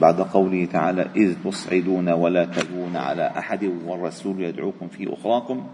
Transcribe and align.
بعد 0.00 0.20
قوله 0.20 0.64
تعالى 0.64 1.06
إذ 1.16 1.34
تصعدون 1.44 2.08
ولا 2.08 2.44
تلوون 2.44 2.96
على 2.96 3.26
أحد 3.38 3.64
والرسول 3.86 4.42
يدعوكم 4.42 4.88
في 4.88 5.14
أخراكم 5.14 5.66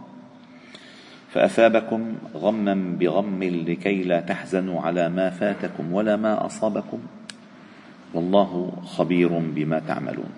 فأثابكم 1.30 2.14
غما 2.34 2.74
بغم 2.74 3.42
لكي 3.44 4.02
لا 4.02 4.20
تحزنوا 4.20 4.80
على 4.80 5.08
ما 5.08 5.30
فاتكم 5.30 5.92
ولا 5.92 6.16
ما 6.16 6.46
أصابكم 6.46 6.98
والله 8.14 8.72
خبير 8.84 9.38
بما 9.38 9.78
تعملون. 9.78 10.30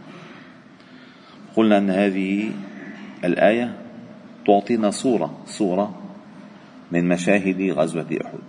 قلنا 1.56 1.78
أن 1.78 1.90
هذه 1.90 2.50
الآية 3.24 3.76
تعطينا 4.46 4.90
صورة 4.90 5.38
صورة 5.46 5.94
من 6.92 7.08
مشاهد 7.08 7.70
غزوة 7.70 8.18
أحد. 8.24 8.48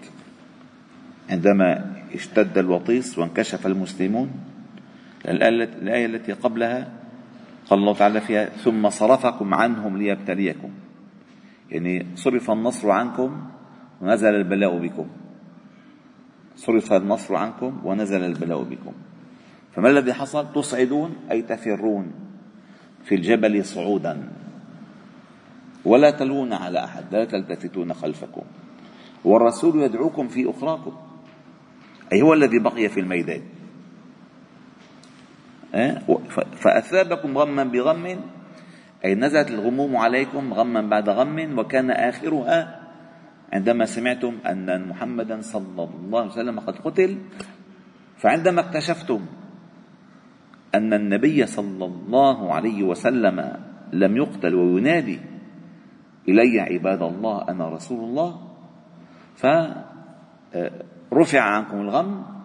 عندما 1.30 1.96
اشتد 2.14 2.58
الوطيس 2.58 3.18
وانكشف 3.18 3.68
المسلمون 3.68 4.30
الآية 5.28 6.06
التي 6.06 6.32
قبلها 6.34 6.94
قال 7.70 7.80
الله 7.80 7.94
تعالى 7.94 8.22
فيها 8.22 8.46
ثم 8.46 8.90
صرفكم 8.90 9.54
عنهم 9.54 9.98
ليبتليكم. 9.98 10.70
يعني 11.72 12.06
صرف 12.16 12.52
النصر 12.52 12.92
عنكم 12.92 13.42
ونزل 14.02 14.36
البلاء 14.36 14.78
بكم. 14.78 15.08
صرف 16.56 16.94
النصر 16.94 17.36
عنكم 17.36 17.82
ونزل 17.84 18.24
البلاء 18.24 18.64
بكم. 18.64 18.94
فما 19.76 19.90
الذي 19.90 20.14
حصل؟ 20.14 20.54
تصعدون 20.54 21.16
أي 21.32 21.42
تفرون 21.42 22.12
في 23.04 23.16
الجبل 23.16 23.66
صعودا. 23.66 24.30
ولا 25.86 26.12
تلوون 26.12 26.54
على 26.54 26.84
أحد 26.84 27.04
لا 27.12 27.26
تلتفتون 27.26 27.94
خلفكم. 27.94 28.44
والرسول 29.26 29.82
يدعوكم 29.82 30.28
في 30.28 30.50
أخراكم. 30.50 30.92
أي 32.14 32.22
هو 32.22 32.34
الذي 32.34 32.60
بقي 32.60 32.90
في 32.90 33.00
الميدان. 33.00 33.42
فأثابكم 36.56 37.38
غما 37.38 37.64
بغم 37.64 38.20
أي 39.06 39.16
نزلت 39.16 39.52
الغموم 39.52 39.98
عليكم 39.98 40.54
غما 40.54 40.82
بعد 40.82 41.10
غم 41.10 41.60
وكان 41.60 41.92
آخرها 41.92 42.80
عندما 43.54 43.86
سمعتم 43.86 44.38
أن 44.46 44.88
محمدا 44.88 45.42
صلى 45.42 45.84
الله 45.84 46.20
عليه 46.20 46.32
وسلم 46.32 46.60
قد 46.60 46.76
قتل 46.76 47.18
فعندما 48.18 48.62
اكتشفتم 48.62 49.26
أن 50.76 50.94
النبي 50.94 51.46
صلى 51.46 51.86
الله 51.86 52.54
عليه 52.54 52.84
وسلم 52.84 53.54
لم 53.94 54.18
يقتل 54.18 54.56
وينادي 54.56 55.20
إلي 56.30 56.60
عباد 56.60 57.02
الله 57.02 57.50
أنا 57.50 57.70
رسول 57.70 58.04
الله 58.04 58.42
فرفع 59.36 61.42
عنكم 61.42 61.82
الغم 61.82 62.37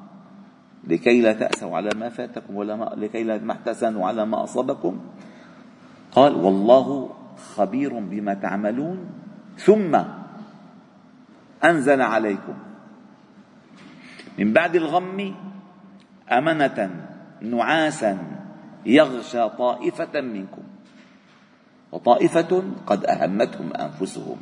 لكي 0.86 1.20
لا 1.20 1.32
تأسوا 1.32 1.76
على 1.76 1.90
ما 1.96 2.08
فاتكم 2.08 2.56
ولا 2.56 2.76
ما 2.76 2.92
لكي 2.96 3.24
لا 3.24 3.38
تحتسنوا 3.38 4.06
على 4.06 4.26
ما 4.26 4.44
أصابكم. 4.44 5.00
قال 6.12 6.34
والله 6.34 7.10
خبير 7.54 7.98
بما 7.98 8.34
تعملون. 8.34 8.98
ثم 9.58 9.92
أنزل 11.64 12.00
عليكم. 12.00 12.54
من 14.38 14.52
بعد 14.52 14.76
الغم 14.76 15.34
أمنة 16.32 16.90
نعاسا 17.40 18.18
يغشى 18.86 19.48
طائفة 19.48 20.20
منكم. 20.20 20.62
وطائفة 21.92 22.62
قد 22.86 23.04
أهمتهم 23.04 23.72
أنفسهم. 23.72 24.36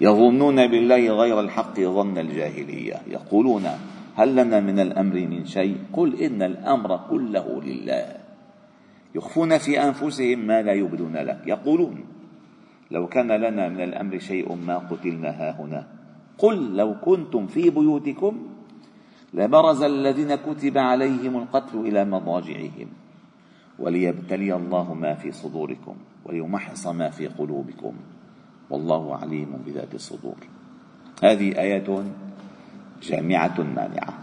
يظنون 0.00 0.66
بالله 0.66 1.10
غير 1.10 1.40
الحق 1.40 1.80
ظن 1.80 2.18
الجاهلية. 2.18 2.96
يقولون 3.06 3.66
هل 4.16 4.36
لنا 4.36 4.60
من 4.60 4.78
الأمر 4.78 5.14
من 5.14 5.44
شيء؟ 5.44 5.76
قل 5.92 6.22
إن 6.22 6.42
الأمر 6.42 7.00
كله 7.10 7.62
لله. 7.62 8.06
يخفون 9.14 9.58
في 9.58 9.84
أنفسهم 9.84 10.38
ما 10.38 10.62
لا 10.62 10.72
يبدون 10.72 11.16
لك. 11.16 11.42
يقولون 11.46 12.04
لو 12.90 13.06
كان 13.06 13.32
لنا 13.32 13.68
من 13.68 13.80
الأمر 13.80 14.18
شيء 14.18 14.54
ما 14.54 14.78
قتلنا 14.78 15.28
هاهنا. 15.28 15.86
قل 16.38 16.76
لو 16.76 16.94
كنتم 17.00 17.46
في 17.46 17.70
بيوتكم 17.70 18.48
لبرز 19.34 19.82
الذين 19.82 20.34
كتب 20.34 20.78
عليهم 20.78 21.36
القتل 21.36 21.78
إلى 21.78 22.04
مضاجعهم. 22.04 22.88
وليبتلي 23.78 24.54
الله 24.54 24.94
ما 24.94 25.14
في 25.14 25.32
صدوركم 25.32 25.96
وليمحص 26.24 26.86
ما 26.86 27.10
في 27.10 27.26
قلوبكم. 27.26 27.92
والله 28.70 29.16
عليم 29.16 29.62
بذات 29.66 29.94
الصدور. 29.94 30.36
هذه 31.22 31.58
آيات 31.58 31.88
جامعة 33.02 33.60
مانعة. 33.60 34.18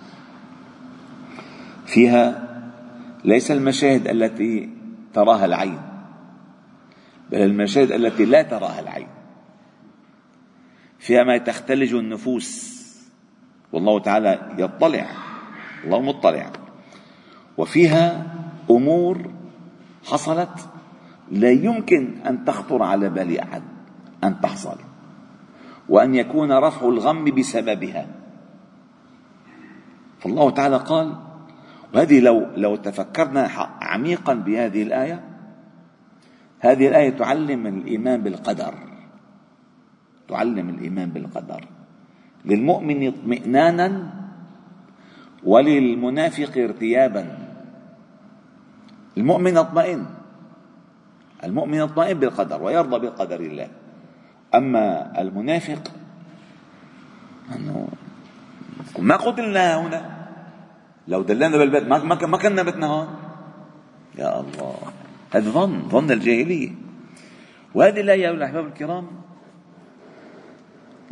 فيها 1.85 2.49
ليس 3.25 3.51
المشاهد 3.51 4.07
التي 4.07 4.69
تراها 5.13 5.45
العين 5.45 5.79
بل 7.31 7.41
المشاهد 7.41 7.91
التي 7.91 8.25
لا 8.25 8.41
تراها 8.41 8.79
العين. 8.79 9.07
فيها 10.99 11.23
ما 11.23 11.37
تختلج 11.37 11.93
النفوس. 11.93 12.79
والله 13.73 13.99
تعالى 13.99 14.55
يطلع 14.57 15.07
الله 15.83 16.01
مطلع. 16.01 16.51
وفيها 17.57 18.35
أمور 18.69 19.31
حصلت 20.05 20.69
لا 21.31 21.51
يمكن 21.51 22.15
أن 22.27 22.45
تخطر 22.45 22.83
على 22.83 23.09
بال 23.09 23.39
أحد 23.39 23.63
أن 24.23 24.41
تحصل 24.41 24.77
وأن 25.89 26.15
يكون 26.15 26.51
رفع 26.51 26.89
الغم 26.89 27.25
بسببها. 27.25 28.18
فالله 30.19 30.49
تعالى 30.49 30.77
قال 30.77 31.15
وهذه 31.93 32.19
لو 32.19 32.47
لو 32.55 32.75
تفكرنا 32.75 33.49
عميقا 33.81 34.33
بهذه 34.33 34.83
الآية 34.83 35.23
هذه 36.59 36.87
الآية 36.87 37.09
تعلم 37.09 37.67
الإيمان 37.67 38.21
بالقدر. 38.21 38.73
تعلم 40.27 40.69
الإيمان 40.69 41.09
بالقدر. 41.09 41.65
للمؤمن 42.45 43.07
اطمئنانا 43.07 44.13
وللمنافق 45.43 46.57
ارتيابا. 46.57 47.37
المؤمن 49.17 49.57
اطمئن. 49.57 50.05
المؤمن 51.43 51.79
اطمئن 51.79 52.19
بالقدر 52.19 52.63
ويرضى 52.63 53.07
بقدر 53.07 53.39
الله. 53.39 53.67
أما 54.55 55.21
المنافق 55.21 55.91
أنه 57.55 57.87
ما 58.99 59.15
قتلنا 59.15 59.81
هنا. 59.81 60.27
لو 61.07 61.21
دلنا 61.21 61.57
بالبيت 61.57 61.83
ما 61.83 62.25
ما 62.25 62.37
كنا 62.37 62.63
بتنا 62.63 62.87
هون. 62.87 63.07
يا 64.17 64.39
الله. 64.39 64.75
هذا 65.31 65.49
ظن 65.49 65.89
ظن 65.89 66.11
الجاهلية. 66.11 66.71
وهذه 67.75 68.01
الآية 68.01 68.23
يا 68.23 68.31
الأحباب 68.31 68.65
الكرام 68.65 69.07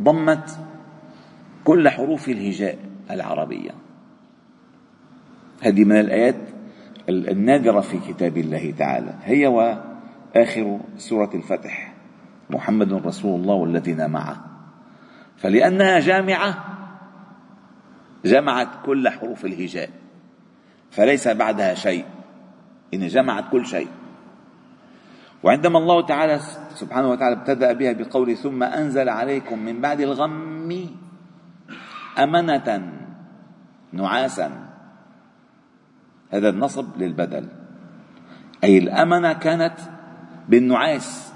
ضمت 0.02 0.58
كل 1.64 1.88
حروف 1.88 2.28
الهجاء 2.28 2.78
العربية. 3.10 3.70
هذه 5.62 5.84
من 5.84 5.96
الآيات 6.00 6.36
النادرة 7.08 7.80
في 7.80 7.98
كتاب 7.98 8.36
الله 8.36 8.70
تعالى. 8.78 9.14
هي 9.22 9.46
وآخر 9.46 10.80
سورة 10.96 11.30
الفتح. 11.34 11.94
محمد 12.50 12.92
رسول 12.92 13.40
الله 13.40 13.54
والذين 13.54 14.10
معه. 14.10 14.44
فلأنها 15.36 16.00
جامعة 16.00 16.77
جمعت 18.24 18.68
كل 18.86 19.08
حروف 19.08 19.44
الهجاء 19.44 19.90
فليس 20.90 21.28
بعدها 21.28 21.74
شيء 21.74 22.04
إن 22.94 23.06
جمعت 23.06 23.44
كل 23.50 23.66
شيء. 23.66 23.88
وعندما 25.42 25.78
الله 25.78 26.06
تعالى 26.06 26.40
سبحانه 26.74 27.10
وتعالى 27.10 27.36
ابتدأ 27.36 27.72
بها 27.72 27.92
بقول 27.92 28.36
ثم 28.36 28.62
أنزل 28.62 29.08
عليكم 29.08 29.58
من 29.58 29.80
بعد 29.80 30.00
الغم 30.00 30.88
أمنة 32.18 32.92
نعاسا 33.92 34.50
هذا 36.30 36.48
النصب 36.48 36.86
للبدل. 36.98 37.48
أي 38.64 38.78
الأمنة 38.78 39.32
كانت 39.32 39.74
بالنعاس 40.48 41.32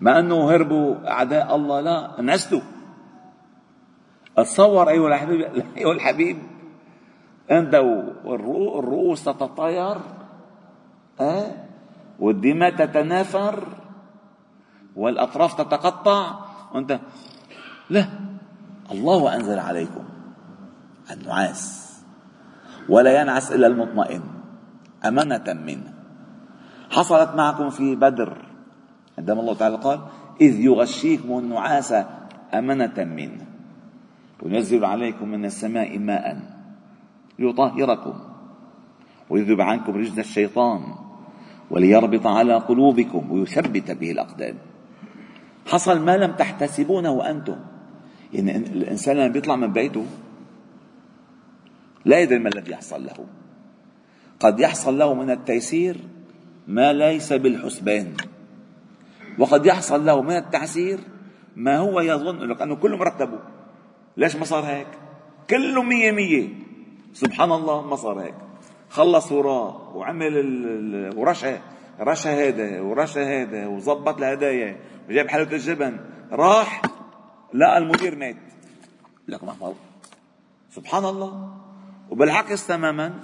ما 0.00 0.18
أنه 0.18 0.50
هربوا 0.50 1.10
أعداء 1.10 1.56
الله 1.56 1.80
لا 1.80 2.16
نسلوا 2.20 2.73
اتصور 4.38 4.88
أيها 4.88 5.08
الحبيب 5.08 5.64
أيها 5.76 5.92
الحبيب. 5.92 6.38
أنت 7.50 7.74
الرؤوس 8.24 9.24
تتطاير 9.24 9.96
أه؟ 11.20 11.46
والدماء 12.18 12.70
تتناثر 12.70 13.64
والأطراف 14.96 15.54
تتقطع. 15.54 16.34
وأنت 16.74 17.00
لا 17.90 18.06
الله 18.90 19.36
أنزل 19.36 19.58
عليكم 19.58 20.04
النعاس 21.10 21.94
ولا 22.88 23.20
ينعس 23.20 23.52
إلا 23.52 23.66
المطمئن 23.66 24.22
أمانة 25.04 25.52
منه. 25.52 25.94
حصلت 26.90 27.34
معكم 27.34 27.70
في 27.70 27.96
بدر 27.96 28.46
عندما 29.18 29.40
الله 29.40 29.54
تعالى 29.54 29.76
قال 29.76 30.00
إذ 30.40 30.60
يغشيكم 30.60 31.38
النعاس 31.38 31.94
أمنة 32.54 32.94
منه. 32.98 33.53
وينزل 34.44 34.84
عليكم 34.84 35.28
من 35.28 35.44
السماء 35.44 35.98
ماء 35.98 36.40
ليطهركم 37.38 38.14
ويذهب 39.30 39.60
عنكم 39.60 39.92
رجز 39.92 40.18
الشيطان 40.18 40.80
وليربط 41.70 42.26
على 42.26 42.54
قلوبكم 42.54 43.32
ويثبت 43.32 43.90
به 43.90 44.10
الأقدام. 44.10 44.54
حصل 45.66 46.00
ما 46.00 46.16
لم 46.16 46.32
تحتسبونه 46.32 47.30
أنتم 47.30 47.56
يعني 48.32 48.56
الإنسان 48.56 49.16
لما 49.16 49.26
بيطلع 49.26 49.56
من 49.56 49.72
بيته 49.72 50.06
لا 52.04 52.20
يدري 52.20 52.38
ما 52.38 52.48
الذي 52.48 52.72
يحصل 52.72 53.04
له. 53.04 53.26
قد 54.40 54.60
يحصل 54.60 54.98
له 54.98 55.14
من 55.14 55.30
التيسير 55.30 55.96
ما 56.68 56.92
ليس 56.92 57.32
بالحسبان. 57.32 58.12
وقد 59.38 59.66
يحصل 59.66 60.06
له 60.06 60.22
من 60.22 60.36
التعسير 60.36 60.98
ما 61.56 61.78
هو 61.78 62.00
يظن 62.00 62.38
لك 62.38 62.62
أنه 62.62 62.74
كله 62.74 62.96
مرتبه 62.96 63.38
ليش 64.16 64.36
ما 64.36 64.44
صار 64.44 64.64
هيك؟ 64.64 64.86
كله 65.50 65.82
مية 65.82 66.12
مية. 66.12 66.48
سبحان 67.12 67.52
الله 67.52 67.82
ما 67.82 67.96
صار 67.96 68.20
هيك. 68.20 68.34
خلص 68.90 69.32
وراه 69.32 69.96
وعمل 69.96 70.34
ورشى 71.16 71.56
رشى 72.00 72.28
هذا 72.28 72.80
ورشى 72.80 73.20
هذا 73.20 73.66
وظبط 73.66 74.18
الهدايا 74.18 74.76
وجاب 75.08 75.28
حلوة 75.28 75.52
الجبن. 75.52 76.00
راح 76.32 76.82
لقى 77.54 77.78
المدير 77.78 78.16
مات 78.16 78.36
لك 79.28 79.44
ما 79.44 79.74
سبحان 80.70 81.04
الله. 81.04 81.56
وبالعكس 82.10 82.66
تماما. 82.66 83.20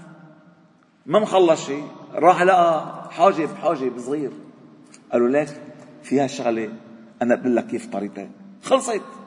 ما 1.07 1.19
مخلص 1.19 1.67
شيء. 1.67 1.85
راح 2.15 2.43
لقى 2.43 2.95
حاجب 3.11 3.55
حاجب 3.55 3.99
صغير. 3.99 4.31
قالوا 5.13 5.29
ليش؟ 5.29 5.51
فيها 6.03 6.27
شغله 6.27 6.73
أنا 7.23 7.35
بقول 7.35 7.57
لك 7.57 7.67
كيف 7.67 7.87
طريقتها 7.87 8.29
خلصت. 8.63 9.20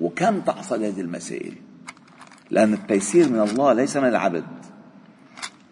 وكم 0.00 0.40
تحصل 0.40 0.84
هذه 0.84 1.00
المسائل؟ 1.00 1.54
لأن 2.50 2.72
التيسير 2.72 3.28
من 3.28 3.40
الله 3.40 3.72
ليس 3.72 3.96
من 3.96 4.08
العبد. 4.08 4.44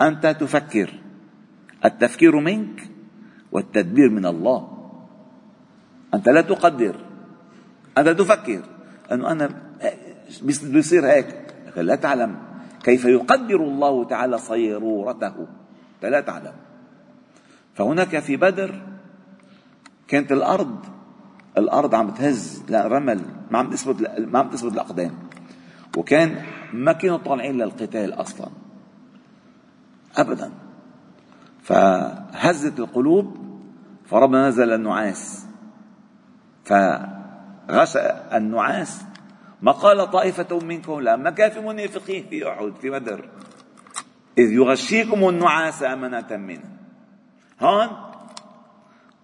أنت 0.02 0.26
تفكر. 0.26 0.94
التفكير 1.84 2.40
منك 2.40 2.90
والتدبير 3.52 4.10
من 4.10 4.26
الله. 4.26 4.90
أنت 6.14 6.28
لا 6.28 6.40
تقدر. 6.40 6.96
أنت 7.98 8.08
تفكر. 8.08 8.62
أنه 9.12 9.32
أنا 9.32 9.62
بيصير 10.62 11.06
هيك. 11.06 11.54
لكن 11.66 11.82
لا 11.82 11.96
تعلم 11.96 12.36
كيف 12.84 13.04
يقدر 13.04 13.56
الله 13.56 14.04
تعالى 14.04 14.38
صيرورته. 14.38 15.46
أنت 15.96 16.06
لا 16.10 16.20
تعلم. 16.20 16.54
فهناك 17.74 18.18
في 18.18 18.36
بدر 18.36 18.82
كانت 20.08 20.32
الأرض 20.32 20.97
الأرض 21.58 21.94
عم 21.94 22.10
تهز 22.10 22.62
لا 22.68 22.86
رمل 22.86 23.20
ما 23.50 23.58
عم 23.58 23.70
تثبت 23.70 24.18
ما 24.18 24.38
عم 24.38 24.50
تثبت 24.50 24.72
الأقدام. 24.72 25.14
وكان 25.96 26.42
ما 26.72 26.92
كانوا 26.92 27.18
طالعين 27.18 27.56
للقتال 27.56 28.12
أصلا. 28.12 28.48
أبدا. 30.16 30.52
فهزت 31.62 32.78
القلوب 32.78 33.36
فربنا 34.06 34.48
نزل 34.48 34.72
النعاس. 34.72 35.46
فغشى 36.64 37.98
النعاس. 38.32 39.04
ما 39.62 39.72
قال 39.72 40.10
طائفة 40.10 40.58
منكم 40.58 41.00
لا 41.00 41.16
ما 41.16 41.30
كان 41.30 41.50
في 41.50 41.60
منافقين 41.60 42.26
في 42.30 42.48
أحد 42.48 42.72
في 42.80 42.90
بدر. 42.90 43.28
إذ 44.38 44.52
يغشيكم 44.52 45.28
النعاس 45.28 45.82
أمنة 45.82 46.36
منه. 46.36 46.70
هون 47.60 47.88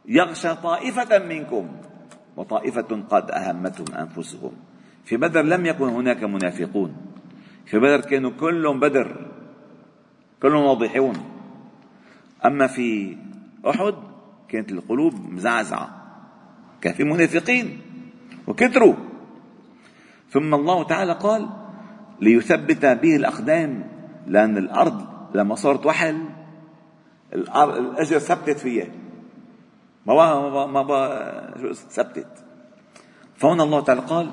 يغشى 0.07 0.55
طائفة 0.55 1.19
منكم. 1.19 1.69
وطائفة 2.37 3.03
قد 3.11 3.31
أهمتهم 3.31 3.95
أنفسهم. 3.95 4.53
في 5.05 5.17
بدر 5.17 5.43
لم 5.43 5.67
يكن 5.67 5.89
هناك 5.89 6.25
منافقون. 6.25 6.97
في 7.67 7.79
بدر 7.79 8.01
كانوا 8.01 8.31
كلهم 8.31 8.81
بدر. 8.81 9.31
كلهم 10.43 10.65
واضحون. 10.65 11.15
أما 12.45 12.67
في 12.67 13.17
أحد 13.67 13.95
كانت 14.49 14.73
القلوب 14.73 15.15
مزعزعة. 15.33 15.89
كان 16.81 16.95
في 16.95 17.05
منافقين. 17.05 17.81
وكثروا 18.47 18.95
ثم 20.31 20.55
الله 20.55 20.85
تعالى 20.85 21.13
قال 21.13 21.49
ليثبت 22.21 22.87
به 22.87 23.17
الأقدام 23.17 23.85
لأن 24.27 24.59
الأرض 24.59 25.07
لما 25.35 25.55
صارت 25.55 25.87
وحل 25.87 26.25
الأجر 27.33 28.19
ثبتت 28.19 28.59
فيها. 28.59 29.04
ما 30.07 30.15
ما 30.15 30.67
ما 30.67 30.83
ما 30.83 31.73
ثبتت. 31.73 32.45
فهنا 33.37 33.63
الله 33.63 33.81
تعالى 33.81 34.01
قال 34.01 34.31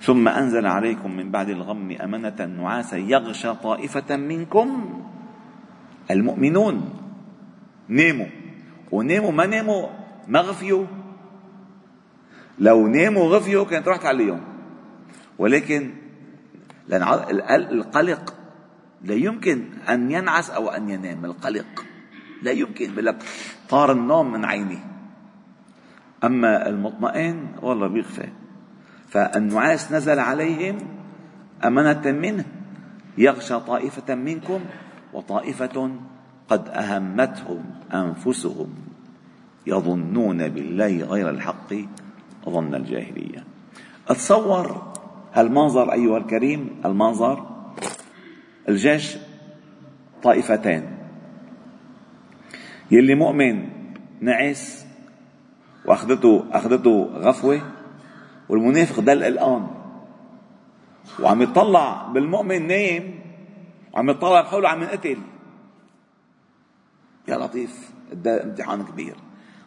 ثم 0.00 0.28
أنزل 0.28 0.66
عليكم 0.66 1.16
من 1.16 1.30
بعد 1.30 1.48
الغم 1.48 1.96
أمنة 2.00 2.44
نعاسا 2.44 2.96
يغشى 2.96 3.54
طائفة 3.54 4.16
منكم 4.16 4.68
المؤمنون. 6.10 6.76
ناموا 7.88 8.26
وناموا 8.92 9.32
ما 9.32 9.46
ناموا 9.46 9.88
ما 10.28 10.40
غفيوا 10.40 10.86
لو 12.58 12.86
ناموا 12.86 13.36
غفيوا 13.36 13.64
كانت 13.64 13.88
راحت 13.88 14.04
عليهم 14.06 14.40
ولكن 15.38 15.94
لأن 16.88 17.02
القلق 17.50 18.34
لا 19.04 19.14
يمكن 19.14 19.64
أن 19.88 20.10
ينعس 20.10 20.50
أو 20.50 20.68
أن 20.68 20.88
ينام 20.88 21.24
القلق. 21.24 21.84
لا 22.46 22.52
يمكن 22.52 22.92
بقول 22.92 23.06
لك 23.06 23.16
طار 23.68 23.92
النوم 23.92 24.32
من 24.32 24.44
عيني. 24.44 24.78
أما 26.24 26.68
المطمئن 26.68 27.46
والله 27.62 27.86
بيخفى. 27.86 28.28
فالنعاس 29.08 29.92
نزل 29.92 30.18
عليهم 30.18 30.78
أمانة 31.64 32.12
منه 32.12 32.44
يغشى 33.18 33.60
طائفة 33.60 34.14
منكم 34.14 34.60
وطائفة 35.12 35.90
قد 36.48 36.68
أهمتهم 36.68 37.64
أنفسهم. 37.94 38.74
يظنون 39.66 40.48
بالله 40.48 40.96
غير 40.96 41.30
الحق 41.30 41.74
ظن 42.48 42.74
الجاهلية. 42.74 43.44
أتصور 44.08 44.92
هالمنظر 45.34 45.92
أيها 45.92 46.18
الكريم 46.18 46.80
المنظر 46.84 47.46
الجيش 48.68 49.16
طائفتان. 50.22 50.95
يلي 52.90 53.14
مؤمن 53.14 53.68
نعس 54.20 54.86
واخذته 55.84 56.44
أخذته 56.52 57.10
غفوة 57.14 57.60
والمنافق 58.48 59.00
دل 59.00 59.22
الان 59.22 59.66
وعم 61.22 61.42
يطلع 61.42 62.06
بالمؤمن 62.06 62.66
نايم 62.66 63.20
وعم 63.92 64.10
يطلع 64.10 64.40
بحوله 64.40 64.68
عم 64.68 64.82
ينقتل. 64.82 65.18
يا 67.28 67.36
لطيف 67.36 67.90
امتحان 68.26 68.84
كبير. 68.84 69.14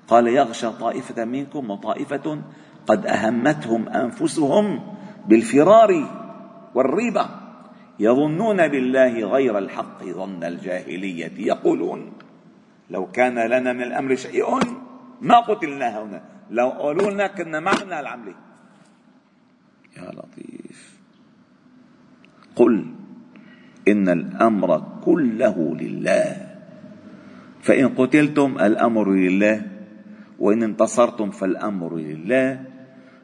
قال 0.08 0.28
يغشى 0.28 0.70
طائفة 0.70 1.26
منكم 1.26 1.72
وطائفة 1.72 2.42
قد 2.88 3.06
أهمتهم 3.06 3.90
أنفسهم 3.90 4.96
بالفرار 5.28 5.92
والريبة. 6.76 7.26
يظنون 8.00 8.68
بالله 8.68 9.26
غير 9.26 9.58
الحق 9.58 10.04
ظن 10.04 10.44
الجاهلية 10.44 11.48
يقولون. 11.48 12.12
لو 12.90 13.12
كان 13.12 13.40
لنا 13.40 13.74
من 13.74 13.84
الأمر 13.84 14.16
شيء 14.16 14.46
ما 15.22 15.40
قتلنا 15.40 16.04
هنا. 16.04 16.22
لو 16.50 16.70
قالوا 16.70 17.12
لنا 17.12 17.28
كنا 17.28 17.60
ما 17.60 17.72
عملنا 17.72 18.00
العملة 18.00 18.36
يا 19.98 20.12
لطيف. 20.12 21.00
قل 22.56 22.86
إن 23.88 24.10
الأمر 24.10 25.02
كله 25.06 25.76
لله. 25.76 26.50
فإن 27.62 27.88
قتلتم 27.90 28.58
الأمر 28.60 29.14
لله 29.14 29.62
وإن 30.40 30.64
انتصرتم 30.64 31.32
فالأمر 31.32 31.98
لله 31.98 32.66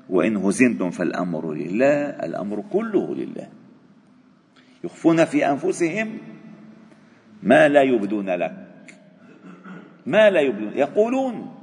وإن 0.09 0.37
هزمتم 0.37 0.89
فالأمر 0.91 1.53
لله 1.53 1.95
الأمر 2.09 2.63
كله 2.71 3.15
لله. 3.15 3.47
يخفون 4.83 5.25
في 5.25 5.49
أنفسهم 5.49 6.17
ما 7.43 7.67
لا 7.69 7.81
يبدون 7.81 8.29
لك. 8.29 8.64
ما 10.05 10.29
لا 10.29 10.41
يبدون. 10.41 10.71
يقولون 10.75 11.55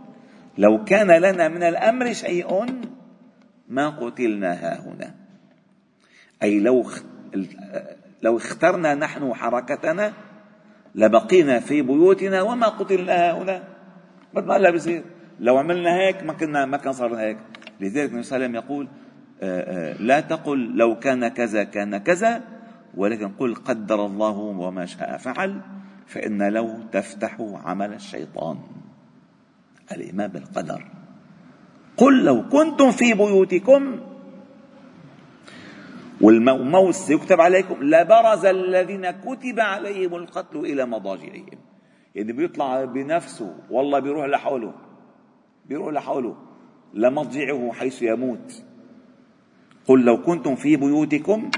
لو 0.58 0.84
كان 0.84 1.10
لنا 1.10 1.48
من 1.48 1.62
الأمر 1.62 2.12
شيء 2.12 2.66
ما 3.68 3.88
قتلنا 3.88 4.52
ها 4.52 4.80
هنا 4.80 5.14
أي 6.42 6.60
لو 6.60 6.86
لو 8.22 8.36
اخترنا 8.36 8.94
نحن 8.94 9.34
حركتنا 9.34 10.12
لبقينا 10.94 11.60
في 11.60 11.82
بيوتنا 11.82 12.42
وما 12.42 12.66
قتلنا 12.66 13.30
هؤلاء 13.30 13.62
مثل 14.34 14.46
ما 14.46 14.56
هلا 14.56 14.70
بيصير. 14.70 15.04
لو 15.40 15.56
عملنا 15.58 15.96
هيك 15.96 16.22
ما 16.22 16.32
كنا 16.32 16.66
ما 16.66 16.76
كان 16.76 16.92
صار 16.92 17.14
هيك. 17.14 17.38
لذلك 17.80 18.10
النبي 18.10 18.22
صلى 18.22 18.36
الله 18.36 18.46
عليه 18.46 18.58
وسلم 18.58 18.64
يقول 18.64 18.88
آه، 19.42 19.92
آه، 19.92 20.02
لا 20.02 20.20
تقل 20.20 20.76
لو 20.76 20.98
كان 20.98 21.28
كذا 21.28 21.64
كان 21.64 21.96
كذا 21.96 22.40
ولكن 22.94 23.28
قل 23.28 23.54
قدر 23.54 24.06
الله 24.06 24.36
وما 24.38 24.86
شاء 24.86 25.16
فعل. 25.16 25.60
فإن 26.12 26.52
لو 26.52 26.78
تفتح 26.92 27.36
عمل 27.64 27.92
الشيطان 27.92 28.58
الإيمان 29.92 30.28
بالقدر. 30.30 30.90
قل 31.96 32.24
لو 32.24 32.48
كنتم 32.48 32.90
في 32.90 33.14
بيوتكم 33.14 34.00
والموت 36.20 36.94
سيكتب 36.94 37.40
عليكم 37.40 37.82
لبرز 37.82 38.44
الذين 38.44 39.10
كتب 39.10 39.60
عليهم 39.60 40.14
القتل 40.14 40.58
إلى 40.58 40.86
مضاجعهم. 40.86 41.58
يعني 42.14 42.32
بيطلع 42.32 42.84
بنفسه 42.84 43.56
والله 43.70 43.98
بيروح 43.98 44.26
لحوله 44.26 44.74
بيروح 45.66 45.92
لحوله 45.92 46.36
لمضجعه 46.94 47.72
حيث 47.72 48.02
يموت. 48.02 48.62
قل 49.86 50.04
لو 50.04 50.22
كنتم 50.22 50.54
في 50.54 50.76
بيوتكم 50.76 51.50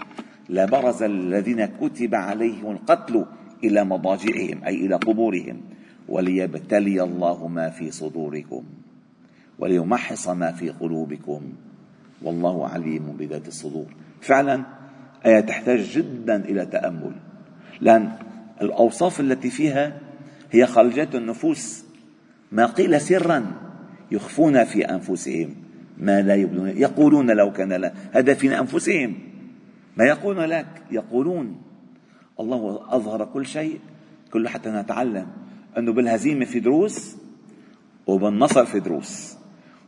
لبرز 0.49 1.03
الذين 1.03 1.65
كتب 1.67 2.15
عليهم 2.15 2.71
القتل 2.71 3.27
إلى 3.67 3.85
مضاجعهم 3.85 4.65
أي 4.65 4.87
إلى 4.87 4.95
قبورهم. 4.95 5.61
وليبتلي 6.09 7.03
الله 7.03 7.49
ما 7.49 7.71
في 7.71 7.91
صدوركم 7.91 8.65
وليمحص 9.59 10.29
ما 10.29 10.53
في 10.53 10.71
قلوبكم. 10.71 11.43
والله 12.23 12.69
عليم 12.69 13.17
بذات 13.19 13.49
الصدور. 13.49 13.87
فعلا 14.21 14.63
آية 15.27 15.41
تحتاج 15.41 15.81
جدا 15.81 16.37
إلى 16.37 16.67
تأمل. 16.67 17.13
لأن 17.81 18.13
الأوصاف 18.63 19.21
التي 19.21 19.51
فيها 19.51 20.01
هي 20.51 20.67
خرجات 20.67 21.15
النفوس. 21.15 21.85
ما 22.53 22.67
قيل 22.67 23.01
سرا 23.01 23.45
يخفون 24.11 24.65
في 24.65 24.85
أنفسهم 24.85 25.55
ما 25.99 26.23
لا 26.23 26.35
يبدون. 26.35 26.69
يقولون 26.69 27.31
لو 27.31 27.53
كان 27.53 27.73
لا 27.73 27.93
هذا 28.13 28.35
في 28.35 28.59
أنفسهم. 28.59 29.15
ما 29.97 30.05
يقولون 30.05 30.45
لك؟ 30.45 30.67
يقولون. 30.91 31.64
الله 32.41 32.81
أظهر 32.89 33.25
كل 33.25 33.47
شيء 33.47 33.81
كله 34.33 34.51
حتى 34.51 34.71
نتعلم. 34.71 35.27
أنه 35.79 35.93
بالهزيمة 35.93 36.45
في 36.45 36.61
دروس 36.61 37.17
وبالنصر 38.07 38.65
في 38.65 38.81
دروس 38.81 39.37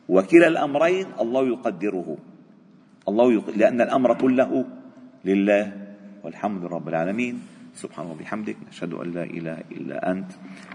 وكلا 0.08 0.48
الأمرين 0.48 1.06
الله 1.20 1.42
يقدره. 1.46 2.16
الله 3.08 3.32
يق... 3.32 3.50
لأن 3.56 3.80
الأمر 3.80 4.14
كله 4.14 4.64
لله 5.24 5.72
والحمد 6.24 6.64
رب 6.64 6.88
العالمين. 6.88 7.34
سبحانه 7.76 8.10
وبحمدك 8.12 8.56
نشهد 8.68 8.92
أن 8.94 9.12
لا 9.12 9.24
إله 9.24 9.58
إلا 9.72 10.10
أنت 10.10 10.30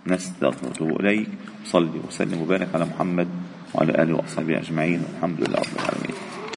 نستغفرك 0.08 0.82
إليك. 0.82 1.30
صلي 1.66 2.00
وسلم 2.08 2.42
وبارك 2.42 2.68
على 2.75 2.86
محمد 2.86 3.28
وعلى 3.75 4.04
آله 4.04 4.13
وأصحابه 4.16 4.60
أجمعين 4.60 5.01
والحمد 5.01 5.38
لله 5.42 5.60
رب 5.60 5.75
العالمين. 5.75 6.31